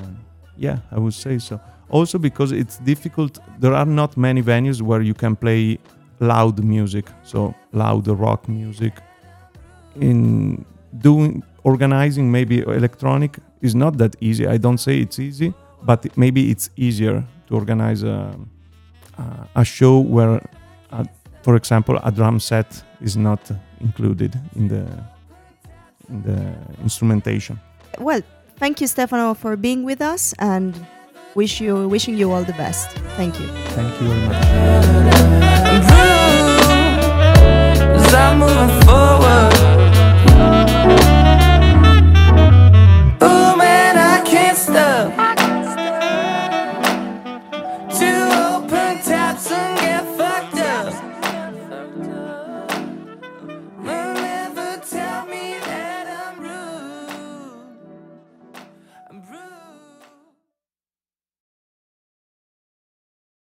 yeah, 0.57 0.79
I 0.91 0.99
would 0.99 1.15
say 1.15 1.39
so. 1.39 1.61
Also 1.89 2.19
because 2.19 2.53
it's 2.53 2.79
difficult. 2.79 3.39
There 3.59 3.75
are 3.75 3.87
not 3.87 4.17
many 4.17 4.43
venues 4.43 4.83
where 4.83 5.03
you 5.03 5.15
can 5.15 5.37
play 5.37 5.79
loud 6.21 6.63
music, 6.63 7.07
so 7.23 7.55
loud 7.73 8.07
rock 8.09 8.49
music. 8.49 8.95
In 10.01 10.65
doing 10.99 11.43
organizing 11.63 12.31
maybe 12.31 12.61
electronic 12.61 13.39
is 13.65 13.75
not 13.75 13.97
that 13.97 14.15
easy. 14.21 14.47
I 14.47 14.59
don't 14.59 14.79
say 14.79 15.01
it's 15.01 15.19
easy, 15.19 15.55
but 15.83 16.17
maybe 16.17 16.51
it's 16.53 16.69
easier 16.77 17.25
to 17.47 17.55
organize 17.55 18.03
a, 18.03 18.37
a, 19.19 19.25
a 19.57 19.65
show 19.65 19.99
where, 19.99 20.41
uh, 20.93 21.05
for 21.43 21.57
example, 21.57 21.99
a 22.05 22.13
drum 22.13 22.39
set 22.41 22.83
is 23.01 23.17
not 23.17 23.41
included 23.81 24.39
in 24.55 24.69
the 24.69 24.85
in 26.11 26.23
the 26.23 26.39
instrumentation. 26.83 27.59
Well, 27.99 28.21
thank 28.59 28.81
you, 28.83 28.87
Stefano, 28.87 29.33
for 29.35 29.57
being 29.57 29.83
with 29.85 30.01
us, 30.03 30.35
and 30.39 30.75
wish 31.35 31.61
you 31.61 31.89
wishing 31.89 32.19
you 32.19 32.31
all 32.33 32.45
the 32.45 32.57
best. 32.65 32.91
Thank 33.17 33.41
you. 33.41 33.49
Thank 33.77 34.01
you 34.01 34.09
very 34.09 34.29
much. 34.29 34.45